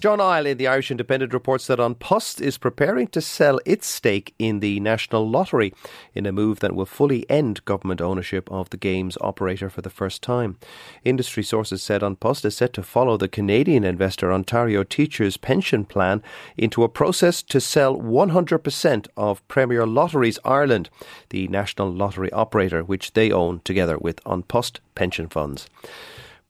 [0.00, 3.88] John Isle in the Irish Independent reports that An Post is preparing to sell its
[3.88, 5.74] stake in the National Lottery
[6.14, 9.90] in a move that will fully end government ownership of the game's operator for the
[9.90, 10.56] first time.
[11.02, 15.84] Industry sources said An Post is set to follow the Canadian investor Ontario Teachers Pension
[15.84, 16.22] Plan
[16.56, 20.90] into a process to sell 100% of Premier Lotteries Ireland,
[21.30, 25.68] the national lottery operator, which they own together with An Post pension funds.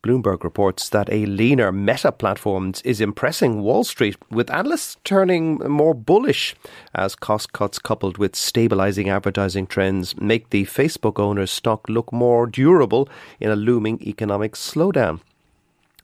[0.01, 5.93] Bloomberg reports that a leaner Meta Platforms is impressing Wall Street, with analysts turning more
[5.93, 6.55] bullish
[6.95, 12.47] as cost cuts coupled with stabilizing advertising trends make the Facebook owner's stock look more
[12.47, 13.09] durable
[13.41, 15.19] in a looming economic slowdown.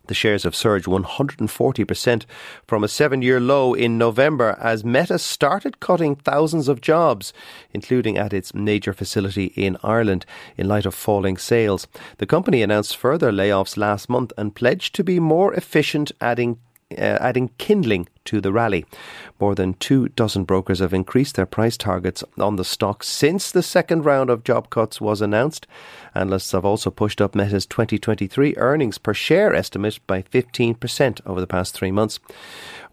[0.08, 2.26] The shares have surged 140%
[2.68, 7.34] from a seven year low in November as Meta started cutting thousands of jobs,
[7.74, 10.26] including at its major facility in Ireland,
[10.58, 11.88] in light of falling sales.
[12.18, 16.60] The company announced further layoffs last month and pledged to be more efficient, adding
[16.92, 18.86] uh, adding kindling to the rally.
[19.40, 23.64] More than two dozen brokers have increased their price targets on the stock since the
[23.64, 25.66] second round of job cuts was announced.
[26.14, 31.48] Analysts have also pushed up Meta's 2023 earnings per share estimate by 15% over the
[31.48, 32.20] past three months.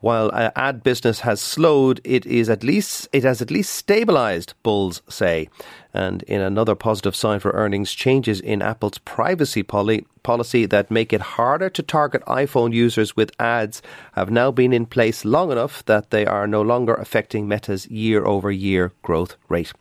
[0.00, 4.54] While uh, ad business has slowed, it is at least it has at least stabilized,
[4.62, 5.48] bulls say.
[5.94, 11.12] And in another positive sign for earnings, changes in Apple's privacy poly- policy that make
[11.12, 15.84] it harder to target iPhone users with ads have now been in place long enough
[15.86, 19.72] that they are no longer affecting Meta's year over year growth rate.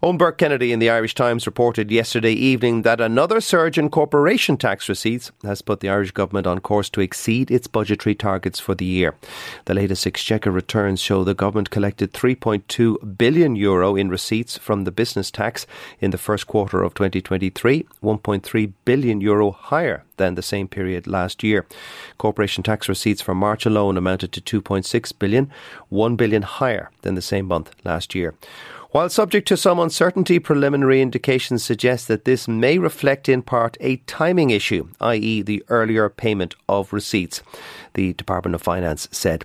[0.00, 4.88] Burke Kennedy in the Irish Times reported yesterday evening that another surge in corporation tax
[4.88, 8.86] receipts has put the Irish government on course to exceed its budgetary targets for the
[8.86, 9.14] year.
[9.66, 14.90] The latest Exchequer returns show the government collected 3.2 billion euro in receipts from the
[14.90, 15.66] business tax
[16.00, 21.44] in the first quarter of 2023, 1.3 billion euro higher than the same period last
[21.44, 21.66] year.
[22.18, 25.50] Corporation tax receipts for March alone amounted to 2.6 billion,
[25.90, 28.34] 1 billion higher than the same month last year.
[28.92, 33.98] While subject to some uncertainty, preliminary indications suggest that this may reflect in part a
[33.98, 37.40] timing issue, i.e., the earlier payment of receipts,
[37.94, 39.44] the Department of Finance said.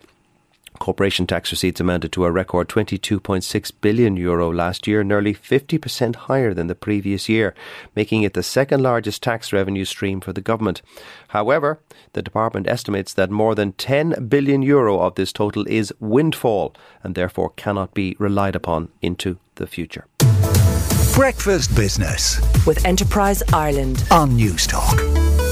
[0.79, 6.53] Corporation tax receipts amounted to a record 22.6 billion euro last year, nearly 50% higher
[6.53, 7.53] than the previous year,
[7.95, 10.81] making it the second largest tax revenue stream for the government.
[11.29, 11.79] However,
[12.13, 17.15] the department estimates that more than 10 billion euro of this total is windfall and
[17.15, 20.05] therefore cannot be relied upon into the future.
[21.13, 25.44] Breakfast Business with Enterprise Ireland on Newstalk.